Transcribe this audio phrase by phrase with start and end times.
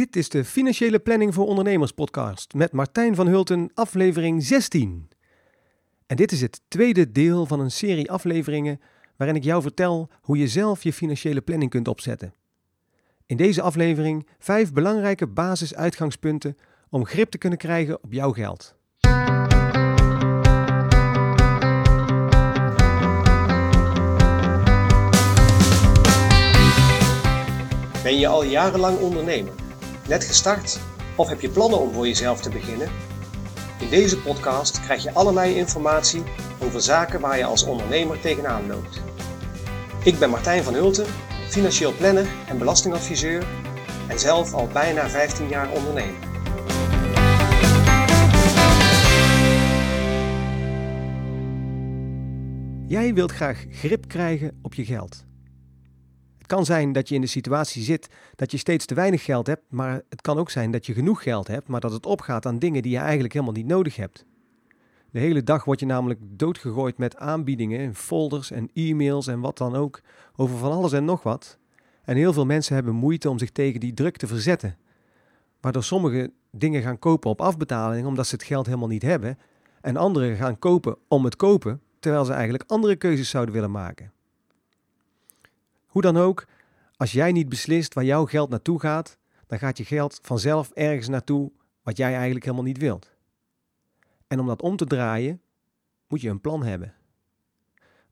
[0.00, 5.08] Dit is de Financiële Planning voor Ondernemers podcast met Martijn van Hulten, aflevering 16.
[6.06, 8.80] En dit is het tweede deel van een serie afleveringen
[9.16, 12.34] waarin ik jou vertel hoe je zelf je financiële planning kunt opzetten.
[13.26, 16.56] In deze aflevering vijf belangrijke basisuitgangspunten
[16.90, 18.74] om grip te kunnen krijgen op jouw geld.
[28.02, 29.59] Ben je al jarenlang ondernemer?
[30.10, 30.80] Net gestart?
[31.16, 32.88] Of heb je plannen om voor jezelf te beginnen?
[33.80, 36.22] In deze podcast krijg je allerlei informatie
[36.62, 39.02] over zaken waar je als ondernemer tegenaan loopt.
[40.04, 41.06] Ik ben Martijn van Hulten,
[41.48, 43.46] financieel planner en belastingadviseur
[44.08, 46.28] en zelf al bijna 15 jaar ondernemer.
[52.86, 55.28] Jij wilt graag grip krijgen op je geld.
[56.50, 59.62] Kan zijn dat je in de situatie zit dat je steeds te weinig geld hebt,
[59.68, 62.58] maar het kan ook zijn dat je genoeg geld hebt, maar dat het opgaat aan
[62.58, 64.24] dingen die je eigenlijk helemaal niet nodig hebt.
[65.10, 69.76] De hele dag word je namelijk doodgegooid met aanbiedingen, folders en e-mails en wat dan
[69.76, 70.00] ook,
[70.36, 71.58] over van alles en nog wat.
[72.04, 74.76] En heel veel mensen hebben moeite om zich tegen die druk te verzetten.
[75.60, 79.38] Waardoor sommigen dingen gaan kopen op afbetaling omdat ze het geld helemaal niet hebben.
[79.80, 84.12] En anderen gaan kopen om het kopen, terwijl ze eigenlijk andere keuzes zouden willen maken.
[85.90, 86.46] Hoe dan ook,
[86.96, 91.08] als jij niet beslist waar jouw geld naartoe gaat, dan gaat je geld vanzelf ergens
[91.08, 93.14] naartoe wat jij eigenlijk helemaal niet wilt.
[94.26, 95.40] En om dat om te draaien,
[96.08, 96.94] moet je een plan hebben.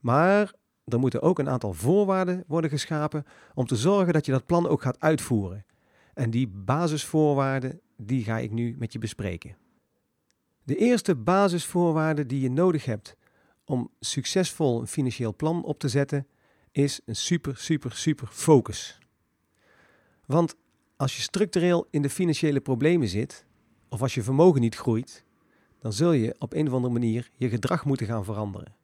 [0.00, 0.54] Maar
[0.84, 4.68] er moeten ook een aantal voorwaarden worden geschapen om te zorgen dat je dat plan
[4.68, 5.64] ook gaat uitvoeren.
[6.14, 9.56] En die basisvoorwaarden, die ga ik nu met je bespreken.
[10.64, 13.16] De eerste basisvoorwaarde die je nodig hebt
[13.64, 16.26] om succesvol een financieel plan op te zetten,
[16.78, 18.98] is een super, super, super focus.
[20.26, 20.54] Want
[20.96, 23.46] als je structureel in de financiële problemen zit,
[23.88, 25.24] of als je vermogen niet groeit,
[25.78, 28.74] dan zul je op een of andere manier je gedrag moeten gaan veranderen.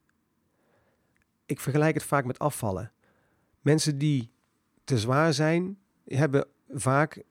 [1.46, 2.92] Ik vergelijk het vaak met afvallen.
[3.60, 4.30] Mensen die
[4.84, 7.22] te zwaar zijn, hebben vaak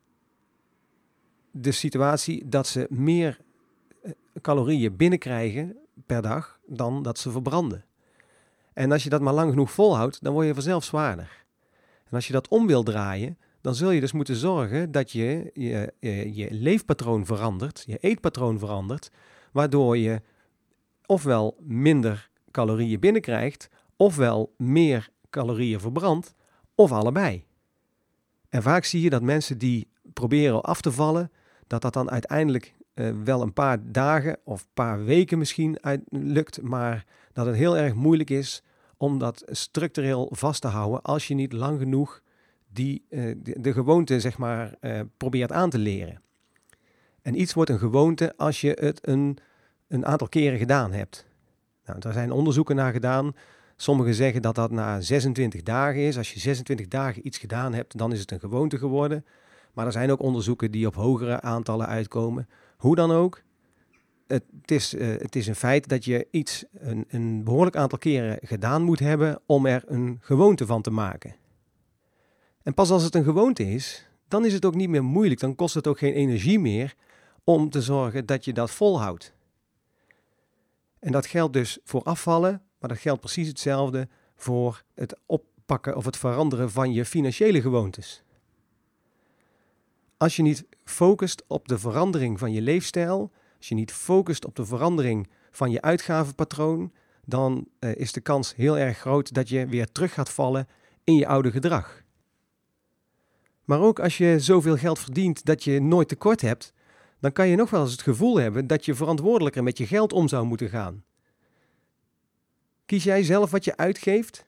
[1.52, 3.40] de situatie dat ze meer
[4.02, 4.12] eh,
[4.42, 7.86] calorieën binnenkrijgen per dag dan dat ze verbranden.
[8.74, 11.46] En als je dat maar lang genoeg volhoudt, dan word je vanzelf zwaarder.
[12.04, 15.52] En als je dat om wil draaien, dan zul je dus moeten zorgen dat je
[15.54, 19.12] je, je, je leefpatroon verandert, je eetpatroon verandert,
[19.52, 20.22] waardoor je
[21.06, 26.34] ofwel minder calorieën binnenkrijgt, ofwel meer calorieën verbrandt,
[26.76, 27.46] of allebei.
[28.50, 31.32] En vaak zie je dat mensen die proberen af te vallen,
[31.68, 36.02] dat dat dan uiteindelijk uh, wel een paar dagen of een paar weken misschien uit,
[36.10, 38.64] lukt, maar dat het heel erg moeilijk is
[38.98, 42.22] om dat structureel vast te houden als je niet lang genoeg
[42.74, 46.22] die, uh, de, gewoonte zeg maar, uh, probeert aan te leren.
[47.22, 49.38] En iets wordt een gewoonte als je het een,
[49.88, 51.26] een aantal keren gedaan hebt.
[51.86, 53.36] Nou, zijn onderzoeken naar gedaan.
[53.76, 56.18] Sommigen zeggen dat dat na 26 dagen is.
[56.18, 59.26] Als je 26 dagen iets gedaan hebt, dan is het een gewoonte geworden.
[59.74, 62.48] Maar er zijn ook onderzoeken die op hogere aantallen uitkomen.
[62.84, 63.42] Hoe dan ook,
[64.28, 68.38] het, is, uh, het is een feit dat je iets een, een behoorlijk aantal keren
[68.42, 71.36] gedaan moet hebben om er een gewoonte van te maken.
[72.64, 75.40] En pas als het een gewoonte is, dan is het ook niet meer moeilijk.
[75.40, 76.96] Dan kost het ook geen energie meer
[77.44, 79.34] om te zorgen dat je dat volhoudt.
[81.00, 86.06] En dat geldt dus voor afvallen, maar dat geldt precies hetzelfde voor het oppakken of
[86.06, 88.24] het veranderen van je financiële gewoontes.
[90.18, 94.56] Als je niet focust op de verandering van je leefstijl, als je niet focust op
[94.56, 96.92] de verandering van je uitgavenpatroon,
[97.26, 100.68] dan uh, is de kans heel erg groot dat je weer terug gaat vallen
[101.04, 102.04] in je oude gedrag.
[103.64, 106.74] Maar ook als je zoveel geld verdient dat je nooit tekort hebt,
[107.20, 110.14] dan kan je nog wel eens het gevoel hebben dat je verantwoordelijker met je geld
[110.14, 111.04] om zou moeten gaan.
[112.86, 114.46] Kies jij zelf wat je uitgeeft?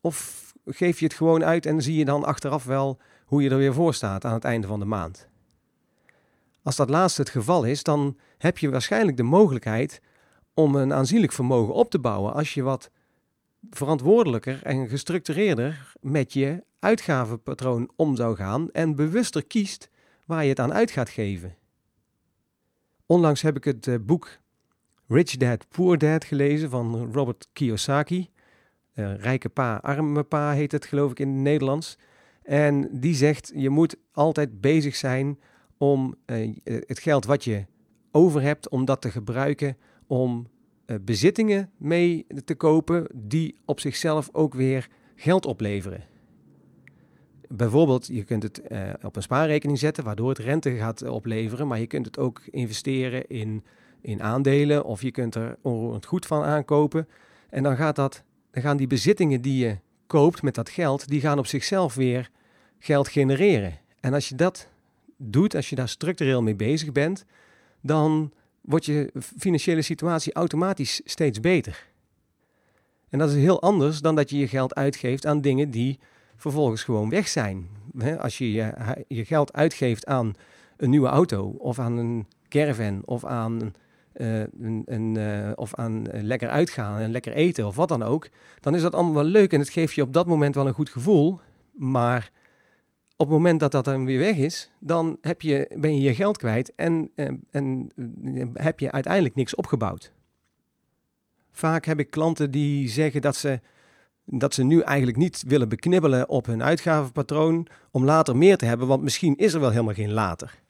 [0.00, 3.56] Of geef je het gewoon uit en zie je dan achteraf wel hoe je er
[3.56, 5.28] weer voor staat aan het einde van de maand?
[6.64, 10.00] Als dat laatste het geval is, dan heb je waarschijnlijk de mogelijkheid
[10.54, 12.90] om een aanzienlijk vermogen op te bouwen als je wat
[13.70, 19.90] verantwoordelijker en gestructureerder met je uitgavenpatroon om zou gaan en bewuster kiest
[20.24, 21.56] waar je het aan uit gaat geven.
[23.06, 24.38] Onlangs heb ik het uh, boek
[25.08, 28.30] Rich Dad Poor Dad gelezen van Robert Kiyosaki.
[28.94, 31.98] Uh, Rijke pa, arme pa heet het geloof ik in het Nederlands.
[32.42, 35.38] En die zegt je moet altijd bezig zijn
[35.78, 37.64] om uh, het geld wat je
[38.10, 39.76] over hebt, om dat te gebruiken
[40.06, 40.46] om
[40.86, 46.04] uh, bezittingen mee te kopen die op zichzelf ook weer geld opleveren.
[47.48, 48.62] bijvoorbeeld, je kunt het
[49.02, 51.66] op een spaarrekening zetten, waardoor het rente gaat opleveren.
[51.66, 53.64] Maar je kunt het ook investeren in,
[54.00, 57.08] in aandelen of je kunt er onroerend goed van aankopen.
[57.50, 61.20] En dan, gaat dat, dan gaan die bezittingen die je koopt met dat geld, die
[61.20, 62.30] gaan op zichzelf weer
[62.78, 63.78] geld genereren.
[64.00, 64.68] En als je dat
[65.24, 67.24] doet, als je daar structureel mee bezig bent,
[67.80, 71.86] dan wordt je financiële situatie automatisch steeds beter.
[73.08, 75.98] En dat is heel anders dan dat je je geld uitgeeft aan dingen die
[76.36, 77.68] vervolgens gewoon weg zijn.
[78.18, 80.34] Als je je, geld uitgeeft aan
[80.76, 83.74] een nieuwe auto of aan een caravan of aan,
[84.16, 88.28] uh, een, een uh, of aan lekker uitgaan en lekker eten of wat dan ook,
[88.60, 90.74] dan is dat allemaal wel leuk en het geeft je op dat moment wel een
[90.74, 91.40] goed gevoel.
[91.72, 92.30] Maar
[93.24, 96.36] het moment dat dat dan weer weg is, dan heb je, ben je je geld
[96.36, 97.90] kwijt en, uh, en
[98.54, 100.12] heb je uiteindelijk niks opgebouwd.
[101.52, 103.60] Vaak heb ik klanten die zeggen dat ze,
[104.24, 108.86] dat ze nu eigenlijk niet willen beknibbelen op hun uitgavenpatroon om later meer te hebben,
[108.86, 110.62] want misschien is er wel helemaal geen later.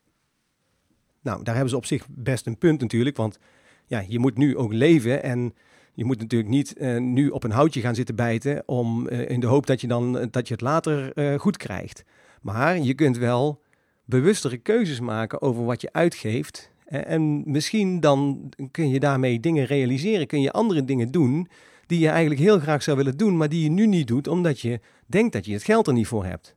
[1.21, 3.39] Nou, daar hebben ze op zich best een punt natuurlijk, want
[3.87, 5.55] ja, je moet nu ook leven en
[5.95, 9.47] je moet natuurlijk niet uh, nu op een houtje gaan zitten bijten om, in de
[9.47, 12.05] hoop dat je, dan, dat je het later goed krijgt.
[12.45, 13.63] Maar je kunt wel
[14.05, 20.27] bewustere keuzes maken over wat je uitgeeft en misschien dan kun je daarmee dingen realiseren,
[20.27, 21.49] kun je andere dingen doen
[21.87, 24.61] die je eigenlijk heel graag zou willen doen, maar die je nu niet doet omdat
[24.61, 26.57] je denkt dat je het geld er niet voor hebt.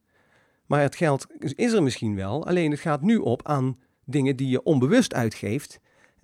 [0.66, 4.50] Maar het geld is er misschien wel, alleen het gaat nu op aan dingen die
[4.50, 5.80] je onbewust uitgeeft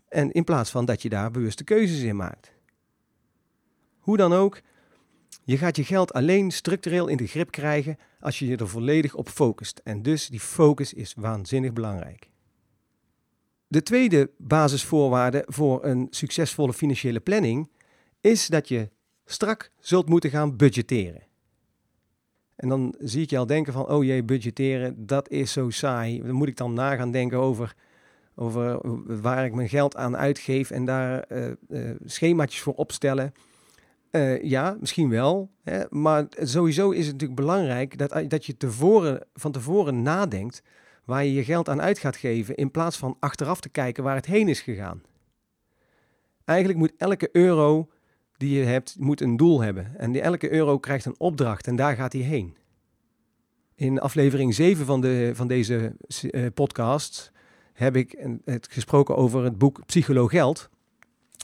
[0.08, 2.54] en in plaats van dat je daar bewuste keuzes in maakt.
[4.00, 4.62] Hoe dan ook,
[5.44, 9.16] je gaat je geld alleen structureel in de grip krijgen als je je er volledig
[9.16, 9.82] op focust.
[9.84, 12.30] En dus die focus is waanzinnig belangrijk.
[13.68, 17.70] De tweede basisvoorwaarde voor een succesvolle financiële planning
[18.22, 18.90] is dat je
[19.26, 21.22] strak zult moeten gaan budgetteren.
[22.56, 26.22] En dan zie ik je al denken van, oh jee, budgetteren, dat is zo saai.
[26.22, 27.76] Dan moet ik dan na gaan denken over,
[28.36, 28.80] over
[29.22, 31.26] waar ik mijn geld aan uitgeef en daar
[31.68, 33.34] uh, schemaatjes voor opstellen.
[34.16, 35.52] Uh, ja, misschien wel.
[35.64, 40.64] Hè, maar sowieso is het natuurlijk belangrijk dat, dat je tevoren, van tevoren nadenkt
[41.06, 44.16] waar je je geld aan uit gaat geven, in plaats van achteraf te kijken waar
[44.16, 45.02] het heen is gegaan.
[46.46, 47.90] Eigenlijk moet elke euro
[48.38, 49.98] die je hebt, moet een doel hebben.
[49.98, 52.58] En die elke euro krijgt een opdracht en daar gaat hij heen.
[53.76, 57.32] In aflevering 7 van, de, van deze uh, podcast
[57.74, 60.70] heb ik het gesproken over het boek Psycholoog Geld.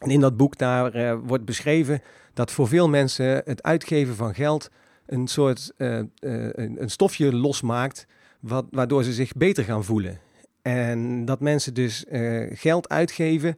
[0.01, 2.01] En in dat boek daar wordt beschreven
[2.39, 4.69] dat voor veel mensen het uitgeven van geld
[5.05, 8.05] een soort uh, een, een stofje losmaakt
[8.39, 10.19] wat, waardoor ze zich beter gaan voelen.
[10.61, 13.57] En dat mensen dus uh, geld uitgeven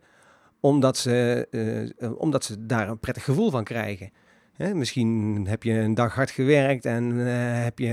[0.60, 1.48] omdat ze,
[2.18, 4.12] omdat ze daar een prettig gevoel van krijgen.
[4.54, 7.16] Hè, misschien heb je een dag hard gewerkt en
[7.63, 7.88] heb, je,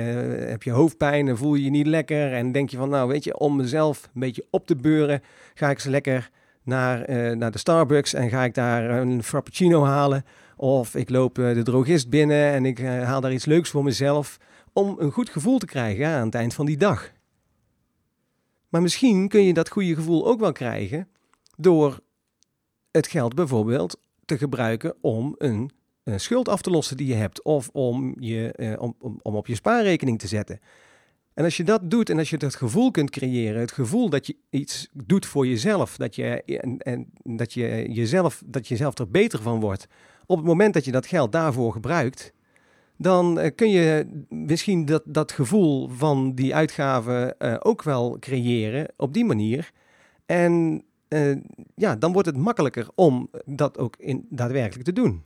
[0.49, 2.32] heb je hoofdpijn en voel je je niet lekker.
[2.32, 5.23] En denk je van, nou weet je, om mezelf een beetje op te beuren,
[5.55, 6.31] ga ik ze lekker
[6.62, 10.25] naar, naar de Starbucks en ga ik daar een frappuccino halen.
[10.60, 14.38] Of ik loop de drogist binnen en ik haal daar iets leuks voor mezelf
[14.72, 17.12] om een goed gevoel te krijgen aan het eind van die dag.
[18.69, 21.08] Maar misschien kun je dat goede gevoel ook wel krijgen
[21.56, 22.00] door
[22.90, 25.70] het geld bijvoorbeeld te gebruiken om een,
[26.05, 29.34] een schuld af te lossen die je hebt of om, je, eh, om, om, om
[29.34, 30.61] op je spaarrekening te zetten.
[31.34, 34.26] En als je dat doet en als je dat gevoel kunt creëren, het gevoel dat
[34.26, 38.99] je iets doet voor jezelf, dat je, en, en, dat je, jezelf, dat je zelf
[38.99, 39.87] er beter van wordt,
[40.28, 42.32] op het moment dat je dat geld daarvoor gebruikt,
[42.97, 48.88] dan uh, kun je misschien dat, dat gevoel van die uitgaven uh, ook wel creëren
[48.97, 49.70] op die manier.
[50.26, 51.37] En uh,
[51.75, 55.23] ja, dan wordt het makkelijker om dat ook in, daadwerkelijk te doen.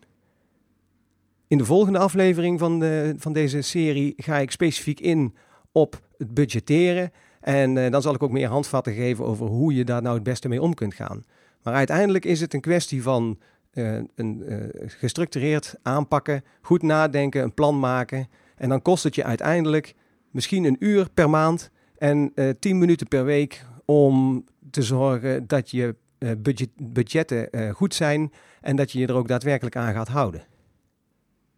[1.47, 5.35] In de volgende aflevering van, de, van deze serie ga ik specifiek in
[5.73, 7.13] op het budgetteren.
[7.41, 10.49] En dan zal ik ook meer handvatten geven over hoe je daar nou het beste
[10.49, 11.25] mee om kunt gaan.
[11.63, 13.39] Maar uiteindelijk is het een kwestie van
[13.75, 18.29] uh, een, uh, gestructureerd aanpakken, goed nadenken, een plan maken.
[18.57, 19.95] En dan kost het je uiteindelijk
[20.31, 25.71] misschien een uur per maand en uh, tien minuten per week om te zorgen dat
[25.71, 25.95] je
[26.39, 30.47] budget, budgetten goed zijn en dat je je er ook daadwerkelijk aan gaat houden.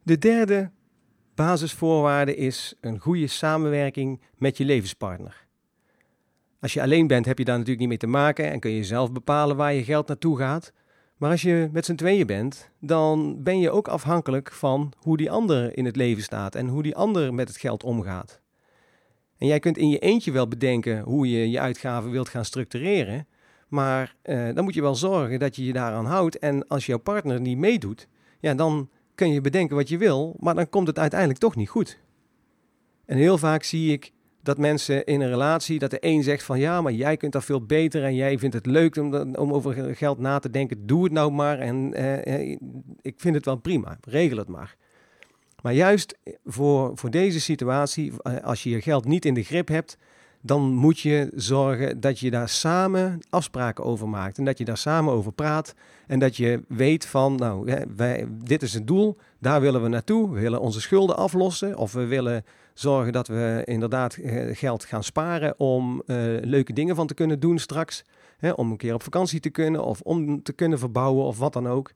[0.03, 0.71] De derde
[1.35, 5.47] basisvoorwaarde is een goede samenwerking met je levenspartner.
[6.61, 8.85] Als je alleen bent, heb je daar natuurlijk niet mee te maken en kun je
[8.85, 10.73] zelf bepalen waar je geld naartoe gaat.
[11.17, 15.31] Maar als je met z'n tweeën bent, dan ben je ook afhankelijk van hoe die
[15.31, 18.41] ander in het leven staat en hoe die ander met het geld omgaat.
[19.39, 23.27] En jij kunt in je eentje wel bedenken hoe je je uitgaven wilt gaan structureren,
[23.69, 26.39] maar eh, dan moet je wel zorgen dat je je daaraan houdt.
[26.39, 28.09] En als jouw partner niet meedoet,
[28.41, 31.69] ja, dan kun je bedenken wat je wil, maar dan komt het uiteindelijk toch niet
[31.69, 31.99] goed.
[33.05, 34.13] En heel vaak zie ik
[34.45, 37.45] dat mensen in een relatie, dat de een zegt van ja, maar jij kunt dat
[37.45, 40.87] veel beter en jij vindt het leuk om, om over geld na te denken.
[40.87, 42.51] Doe het nou maar en eh,
[43.01, 44.77] ik vind het wel prima, regel het maar.
[45.63, 49.99] Maar juist voor, voor deze situatie, als je je geld niet in de grip hebt,
[50.41, 54.39] dan moet je zorgen dat je daar samen afspraken over maakt.
[54.39, 55.75] En dat je daar samen over praat.
[56.07, 57.85] En dat je weet van, nou,
[58.45, 60.31] dit is het doel, daar willen we naartoe.
[60.31, 61.77] We willen onze schulden aflossen.
[61.77, 62.45] Of we willen
[62.75, 67.41] zorgen dat we inderdaad eh, geld gaan sparen om uh, leuke dingen van te kunnen
[67.41, 68.05] doen straks.
[68.39, 71.53] Hè, om een keer op vakantie te kunnen of om te kunnen verbouwen of wat
[71.53, 71.93] dan ook.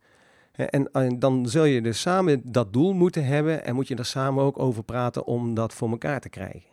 [0.52, 4.04] En, en, dan zul je dus samen dat doel moeten hebben en moet je er
[4.04, 6.70] samen ook over praten om dat voor elkaar te krijgen.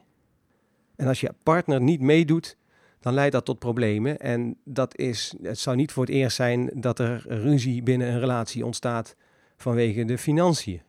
[0.96, 2.58] En als je partner niet meedoet,
[3.00, 4.20] dan leidt dat tot problemen.
[4.20, 8.20] En dat is, het zou niet voor het eerst zijn dat er ruzie binnen een
[8.20, 9.16] relatie ontstaat
[9.58, 10.82] vanwege de financiën.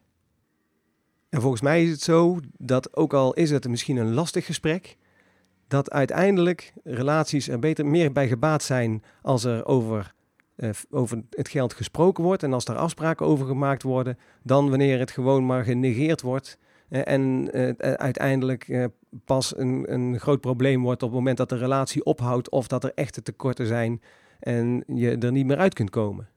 [1.37, 4.97] En volgens mij is het zo dat ook al is het misschien een lastig gesprek,
[5.69, 10.14] dat uiteindelijk relaties er beter meer bij gebaat zijn als er over,
[10.57, 14.99] uh, over het geld gesproken wordt en als er afspraken over gemaakt worden, dan wanneer
[14.99, 18.88] het gewoon maar genegeerd wordt eh, en uh, uiteindelijk
[19.25, 22.85] pas een, een groot probleem wordt op het moment dat de relatie ophoudt of dat
[22.85, 24.02] er echte tekorten zijn
[24.40, 26.28] en je er niet meer uit kunt komen.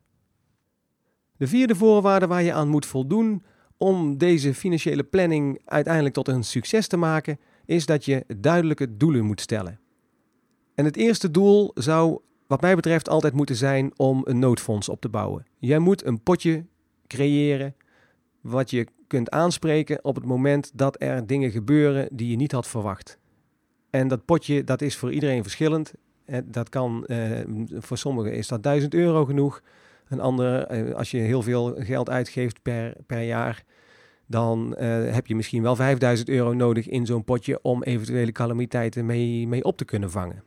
[1.37, 3.43] De vierde voorwaarde waar je aan moet voldoen
[3.79, 9.25] om deze financiële planning uiteindelijk tot een succes te maken, is dat je duidelijke doelen
[9.25, 9.79] moet stellen.
[10.75, 15.01] En het eerste doel zou, wat mij betreft, altijd moeten zijn om een noodfonds op
[15.01, 15.45] te bouwen.
[15.57, 16.65] Jij moet een potje
[17.07, 17.75] creëren
[18.41, 22.67] wat je kunt aanspreken op het moment dat er dingen gebeuren die je niet had
[22.67, 23.17] verwacht.
[23.89, 25.93] En dat potje, dat is voor iedereen verschillend.
[26.43, 29.61] Dat kan, eh, voor sommigen is dat 1000 euro genoeg.
[30.09, 33.63] Een ander, eh, als je heel veel geld uitgeeft per, per jaar,
[34.25, 39.05] dan uh, heb je misschien wel 5000 euro nodig in zo'n potje om eventuele calamiteiten
[39.05, 40.43] mee, mee op te kunnen vangen.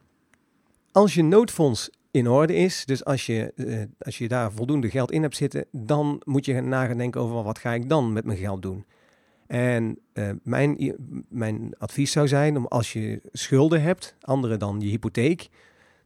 [0.93, 5.11] Als je noodfonds in orde is, dus als je, uh, als je daar voldoende geld
[5.11, 8.39] in hebt zitten, dan moet je nagaan denken over wat ga ik dan met mijn
[8.39, 8.85] geld doen.
[9.47, 9.99] En
[10.43, 10.97] mijn,
[11.29, 15.49] mijn advies zou zijn om als je schulden hebt, andere dan je hypotheek,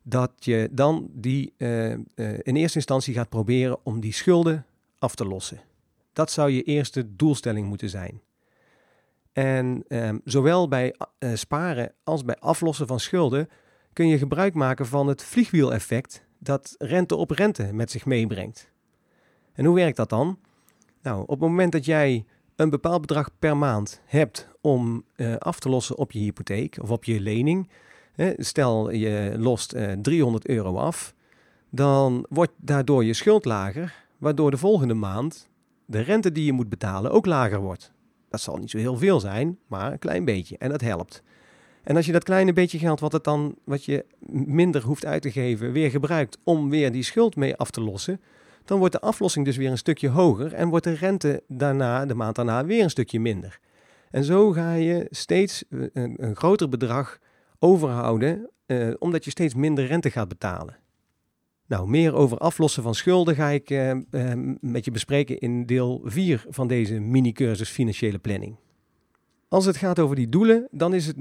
[0.09, 1.91] dat je dan die uh,
[2.43, 4.67] in eerste instantie gaat proberen om die schulden
[4.99, 5.61] af te lossen.
[6.13, 8.21] Dat zou je eerste doelstelling moeten zijn.
[9.33, 13.49] En um, zowel bij uh, sparen als bij aflossen van schulden
[13.93, 18.71] kun je gebruik maken van het vliegwieleffect dat rente op rente met zich meebrengt.
[19.53, 20.39] En hoe werkt dat dan?
[21.03, 22.25] Nou, op het moment dat jij
[22.57, 25.05] een bepaald bedrag per maand hebt om
[25.39, 27.71] af te lossen op je hypotheek of op je lening,
[28.37, 31.15] stel je lost uh, 300 euro af,
[31.71, 35.49] dan wordt daardoor je schuld lager, waardoor de volgende maand
[35.87, 37.93] de rente die je moet betalen ook lager wordt.
[38.29, 40.59] Dat zal niet zo heel veel zijn, maar een klein beetje.
[40.59, 41.23] En dat helpt.
[41.83, 45.23] En als je dat kleine beetje geld wat, het dan, wat je minder hoeft uit
[45.23, 48.21] te geven, weer gebruikt om weer die schuld mee af te lossen,
[48.65, 52.15] dan wordt de aflossing dus weer een stukje hoger en wordt de rente daarna, de
[52.15, 53.59] maand daarna, weer een stukje minder.
[54.11, 57.19] En zo ga je steeds een, een groter bedrag
[57.59, 60.77] overhouden, eh, omdat je steeds minder rente gaat betalen.
[61.67, 66.01] Nou, meer over aflossen van schulden ga ik uh, uh, met je bespreken in deel
[66.05, 68.57] 4 van deze mini-cursus Financiële Planning.
[69.49, 71.17] Als het gaat over die doelen, dan is het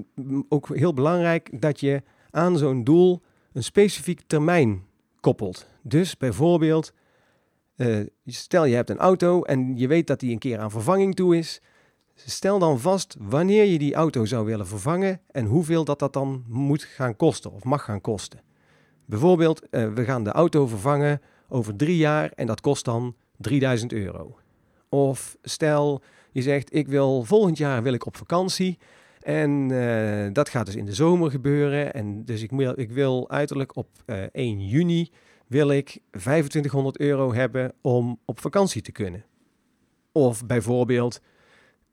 [0.50, 3.22] ook heel belangrijk dat je aan zo'n doel
[3.54, 4.84] een specifiek termijn
[5.20, 5.68] koppelt.
[5.82, 6.94] Dus bijvoorbeeld,
[8.26, 11.38] stel je hebt een auto en je weet dat die een keer aan vervanging toe
[11.38, 11.62] is.
[12.16, 16.44] Stel dan vast wanneer je die auto zou willen vervangen en hoeveel dat dat dan
[16.48, 18.42] moet gaan kosten of mag gaan kosten.
[19.06, 23.94] Bijvoorbeeld, uh, we gaan de auto vervangen over drie jaar en dat kost dan 3000
[23.94, 24.38] euro.
[24.90, 28.78] Of stel, je zegt, ik wil volgend jaar wil ik op vakantie
[29.20, 31.94] en uh, dat gaat dus in de zomer gebeuren.
[31.94, 35.12] En dus ik, ik wil uiterlijk op uh, 1 juni
[35.48, 39.26] wil ik 2500 euro hebben om op vakantie te kunnen.
[40.12, 41.22] Of bijvoorbeeld,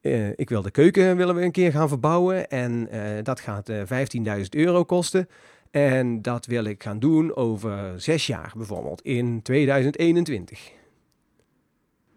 [0.02, 2.88] uh, ik wil de keuken willen we een keer gaan verbouwen en
[3.23, 5.28] dat gaat 15.000 euro kosten.
[5.71, 10.73] En dat wil ik gaan doen over zes jaar, bijvoorbeeld in 2021.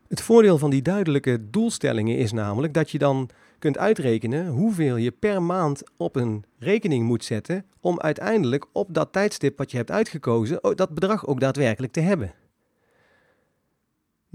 [0.08, 5.12] Het voordeel van die duidelijke doelstellingen is namelijk dat je dan kunt uitrekenen hoeveel je
[5.12, 9.92] per maand op een rekening moet zetten om uiteindelijk op dat tijdstip wat je hebt
[9.92, 12.34] uitgekozen dat bedrag ook daadwerkelijk te hebben.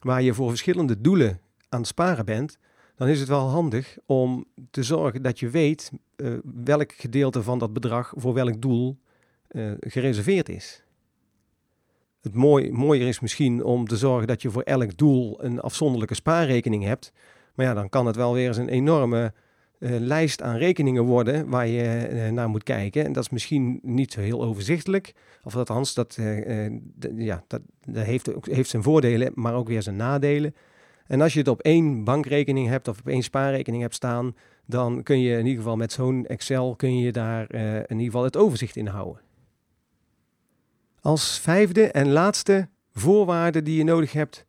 [0.00, 2.58] waar je voor verschillende doelen aan het sparen bent,
[2.96, 7.58] dan is het wel handig om te zorgen dat je weet uh, welk gedeelte van
[7.58, 8.98] dat bedrag voor welk doel
[9.50, 10.84] uh, gereserveerd is.
[12.20, 16.14] Het mooi, mooier is misschien om te zorgen dat je voor elk doel een afzonderlijke
[16.14, 17.12] spaarrekening hebt.
[17.54, 19.32] Maar ja, dan kan het wel weer eens een enorme
[19.78, 23.04] uh, lijst aan rekeningen worden waar je naar moet kijken.
[23.04, 25.14] En dat is misschien niet zo heel overzichtelijk.
[25.42, 26.18] Of althans, dat,
[27.16, 30.54] ja, dat, dat heeft, heeft zijn voordelen, maar ook weer zijn nadelen.
[31.06, 35.02] En als je het op één bankrekening hebt of op één spaarrekening hebt staan, dan
[35.02, 38.36] kun je in ieder geval met zo'n Excel kun je daar in ieder geval het
[38.36, 39.22] overzicht in houden.
[41.00, 44.46] Als vijfde en laatste voorwaarde die je nodig hebt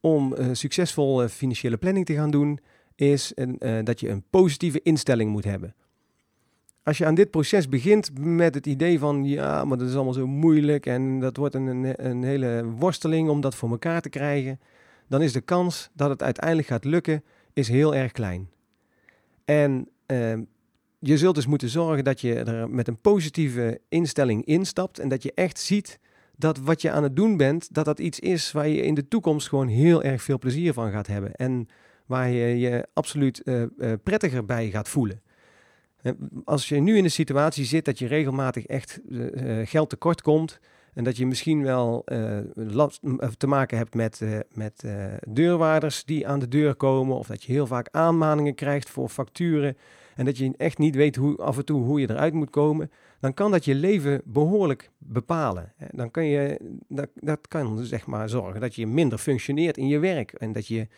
[0.00, 2.58] om succesvol financiële planning te gaan doen,
[2.94, 3.32] is
[3.82, 5.74] dat je een positieve instelling moet hebben.
[6.82, 10.12] Als je aan dit proces begint met het idee van ja, maar dat is allemaal
[10.12, 14.60] zo moeilijk en dat wordt een, een hele worsteling om dat voor elkaar te krijgen,
[15.08, 18.50] dan is de kans dat het uiteindelijk gaat lukken is heel erg klein.
[19.44, 20.38] En uh,
[20.98, 25.22] je zult dus moeten zorgen dat je er met een positieve instelling instapt en dat
[25.22, 25.98] je echt ziet
[26.36, 29.08] dat wat je aan het doen bent, dat dat iets is waar je in de
[29.08, 31.34] toekomst gewoon heel erg veel plezier van gaat hebben.
[31.34, 31.68] En
[32.06, 35.22] waar je je absoluut uh, uh, prettiger bij gaat voelen.
[36.02, 36.12] Eh,
[36.44, 39.00] als je nu in een situatie zit dat je regelmatig echt
[39.64, 40.60] geld tekort komt
[40.96, 42.04] en dat je misschien wel
[42.54, 43.00] last,
[43.36, 44.22] te maken hebt met,
[44.52, 44.84] met
[45.28, 49.76] deurwaarders die aan de deur komen of dat je heel vaak aanmaningen krijgt voor facturen
[50.16, 52.90] en dat je echt niet weet hoe, af en toe hoe je eruit moet komen,
[53.20, 55.72] dan kan dat je leven behoorlijk bepalen.
[55.90, 59.98] Dan kan je, dat, dat kan zeg maar zorgen dat je minder functioneert in je
[59.98, 60.88] werk en dat je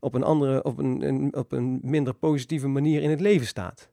[0.00, 3.90] op een andere, op een, een, op een minder positieve manier in het leven staat.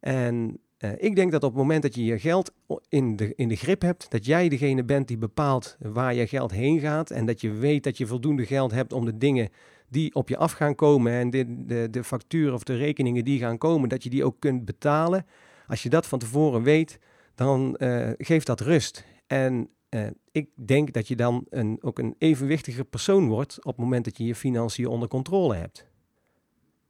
[0.00, 2.52] En uh, ik denk dat op het moment dat je je geld
[2.88, 6.50] in de, in de grip hebt, dat jij degene bent die bepaalt waar je geld
[6.50, 9.48] heen gaat en dat je weet dat je voldoende geld hebt om de dingen
[9.88, 13.38] die op je af gaan komen en de, de, de facturen of de rekeningen die
[13.38, 15.26] gaan komen, dat je die ook kunt betalen.
[15.66, 16.98] Als je dat van tevoren weet,
[17.34, 19.04] dan uh, geeft dat rust.
[19.26, 23.84] En uh, ik denk dat je dan een, ook een evenwichtiger persoon wordt op het
[23.84, 25.88] moment dat je je financiën onder controle hebt.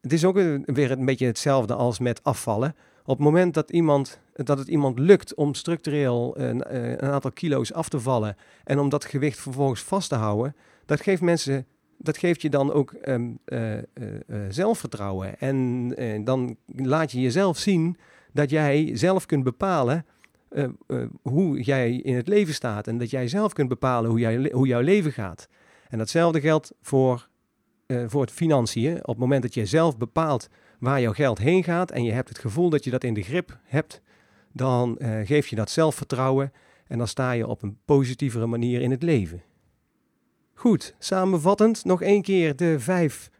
[0.00, 2.74] Het is ook weer een beetje hetzelfde als met afvallen.
[3.10, 7.32] Op het moment dat, iemand, dat het iemand lukt om structureel een, eh, een aantal
[7.32, 11.66] kilo's af te vallen en om dat gewicht vervolgens vast te houden, dat geeft mensen
[11.98, 13.78] dat geeft je dan ook uh, uh,
[14.48, 15.38] zelfvertrouwen.
[15.38, 17.96] En dan laat je jezelf zien
[18.32, 20.06] dat jij zelf kunt bepalen
[21.22, 24.66] hoe jij in het leven staat en dat jij zelf kunt bepalen hoe, jij, hoe
[24.66, 25.48] jouw leven gaat.
[25.88, 27.28] En datzelfde geldt voor,
[28.06, 28.96] voor het financiën.
[28.96, 30.48] Op het moment dat je zelf bepaalt
[30.80, 33.22] waar jouw geld heen gaat en je hebt het gevoel dat je dat in de
[33.22, 34.00] grip hebt,
[34.52, 36.52] dan geef je dat zelfvertrouwen
[36.86, 39.42] en dan sta je op een positievere manier in het leven.
[40.54, 43.30] Goed, samenvattend nog één keer de vijf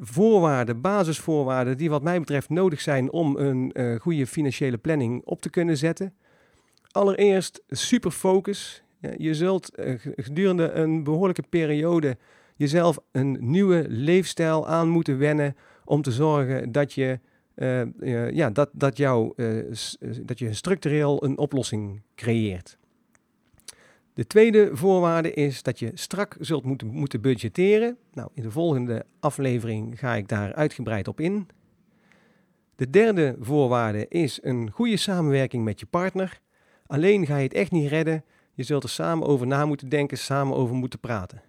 [0.00, 5.42] voorwaarden, basisvoorwaarden, die wat mij betreft nodig zijn om een uh, goede financiële planning op
[5.42, 6.14] te kunnen zetten.
[6.90, 8.82] Allereerst super focus.
[9.16, 12.16] Je zult uh, gedurende een behoorlijke periode
[12.56, 17.20] jezelf een nieuwe leefstijl aan moeten wennen om te zorgen dat je,
[17.54, 19.32] uh, ja, dat, dat, jou,
[20.22, 22.78] dat je structureel een oplossing creëert.
[24.14, 27.96] De tweede voorwaarde is dat je strak zult moeten, moeten budgetteren.
[28.12, 31.48] Nou, in de volgende aflevering ga ik daar uitgebreid op in.
[32.76, 36.40] De derde voorwaarde is een goede samenwerking met je partner.
[36.86, 38.24] Alleen ga je het echt niet redden.
[38.54, 41.42] Je zult er samen over na moeten denken, samen over moeten praten.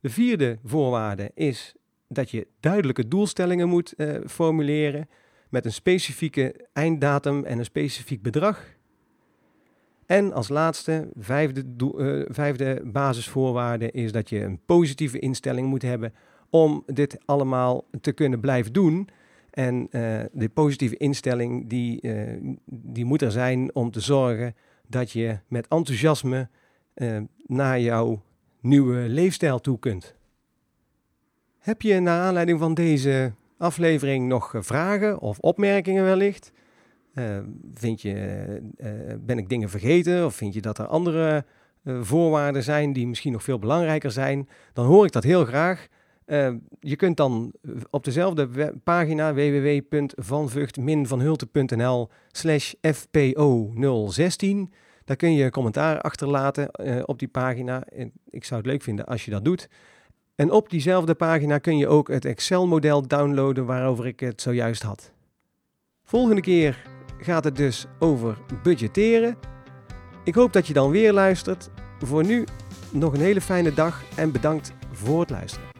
[0.00, 1.74] De vierde voorwaarde is
[2.12, 5.08] dat je duidelijke doelstellingen moet uh, formuleren
[5.48, 8.64] met een specifieke einddatum en een specifiek bedrag.
[10.06, 11.64] En als laatste, vijfde,
[11.96, 16.14] uh, vijfde basisvoorwaarde is dat je een positieve instelling moet hebben
[16.50, 19.08] om dit allemaal te kunnen blijven doen.
[19.50, 22.00] En uh, de positieve instelling die,
[22.66, 24.54] die moet er zijn om te zorgen
[24.86, 26.48] dat je met enthousiasme
[27.46, 28.22] naar jouw
[28.60, 30.14] nieuwe leefstijl toe kunt.
[31.62, 36.52] Heb je naar aanleiding van deze aflevering nog vragen of opmerkingen wellicht?
[37.14, 37.38] Uh,
[37.74, 38.46] vind je,
[38.76, 38.88] uh,
[39.20, 41.44] ben ik dingen vergeten of vind je dat er andere
[41.84, 45.86] eh, voorwaarden zijn die misschien nog veel belangrijker zijn, dan hoor ik dat heel graag.
[46.80, 47.52] Je kunt dan
[47.90, 52.80] op dezelfde pagina www.vanvucht-vanhulte.nl slash fpo016
[55.04, 56.68] daar kun je commentaar achterlaten
[57.08, 57.84] op die pagina.
[57.84, 59.68] En ik zou het leuk vinden als je dat doet.
[60.34, 65.12] En op diezelfde pagina kun je ook het Excel-model downloaden waarover ik het zojuist had.
[66.04, 66.86] Volgende keer
[67.18, 69.36] gaat het dus over budgetteren.
[70.24, 71.70] Ik hoop dat je dan weer luistert.
[71.98, 72.44] Voor nu
[72.90, 75.71] nog een hele fijne dag en bedankt voor het luisteren.